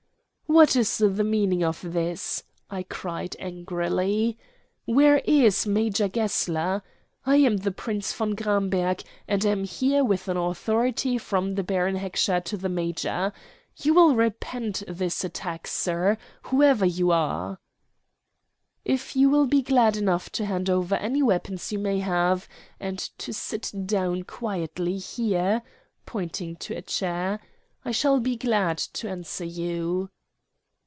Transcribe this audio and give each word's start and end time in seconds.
"What 0.47 0.75
is 0.75 0.97
the 0.97 1.23
meaning 1.23 1.63
of 1.63 1.79
this?" 1.81 2.43
I 2.69 2.83
cried 2.83 3.37
angrily. 3.39 4.37
"Where 4.83 5.19
is 5.19 5.65
Major 5.65 6.09
Gessler? 6.09 6.81
I 7.25 7.37
am 7.37 7.55
the 7.55 7.71
Prince 7.71 8.11
von 8.11 8.35
Gramberg, 8.35 9.01
and 9.29 9.45
am 9.45 9.63
here 9.63 10.03
with 10.03 10.27
an 10.27 10.35
authority 10.35 11.17
from 11.17 11.53
Baron 11.53 11.95
Heckscher 11.95 12.41
to 12.43 12.57
the 12.57 12.67
major. 12.67 13.31
You 13.77 13.93
will 13.93 14.13
repent 14.13 14.83
this 14.89 15.23
attack, 15.23 15.67
sir, 15.67 16.17
whoever 16.43 16.85
you 16.85 17.11
are." 17.11 17.61
"If 18.83 19.15
you 19.15 19.29
will 19.29 19.47
be 19.47 19.61
good 19.61 19.95
enough 19.95 20.29
to 20.33 20.43
hand 20.45 20.69
over 20.69 20.95
any 20.95 21.23
weapons 21.23 21.71
you 21.71 21.79
may 21.79 21.99
have, 21.99 22.49
and 22.77 22.99
to 23.19 23.31
sit 23.31 23.71
down 23.85 24.23
quietly 24.23 25.01
there" 25.17 25.61
pointing 26.05 26.57
to 26.57 26.73
a 26.75 26.81
chair 26.81 27.39
"I 27.85 27.91
shall 27.91 28.19
be 28.19 28.35
glad 28.35 28.79
to 28.79 29.07
answer 29.09 29.45
you." 29.45 30.09